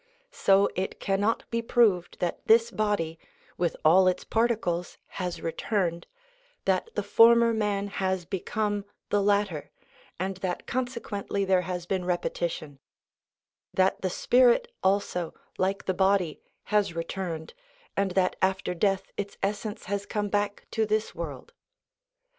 So 0.31 0.67
it 0.73 0.99
cannot 0.99 1.47
be 1.51 1.61
proved 1.61 2.17
that 2.21 2.39
this 2.47 2.71
body 2.71 3.19
with 3.55 3.77
all 3.85 4.07
its 4.07 4.23
particles 4.23 4.97
has 5.21 5.43
returned, 5.43 6.07
that 6.65 6.89
the 6.95 7.03
former 7.03 7.53
man 7.53 7.85
has 7.85 8.25
become 8.25 8.83
the 9.09 9.21
latter, 9.21 9.69
and 10.19 10.37
that 10.37 10.65
consequently 10.65 11.45
there 11.45 11.61
has 11.61 11.85
been 11.85 12.03
repetition; 12.03 12.79
that 13.75 14.01
the 14.01 14.09
spirit 14.09 14.71
also, 14.81 15.35
like 15.59 15.85
the 15.85 15.93
body, 15.93 16.41
has 16.73 16.95
returned, 16.95 17.53
and 17.95 18.09
that 18.17 18.35
after 18.41 18.73
death 18.73 19.11
its 19.17 19.37
essence 19.43 19.85
has 19.85 20.07
come 20.07 20.29
back 20.29 20.65
to 20.71 20.87
this 20.87 21.13
world. 21.13 21.53